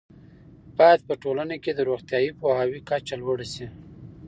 [0.77, 3.67] باید په ټولنه کې د روغتیايي پوهاوي کچه لوړه شي.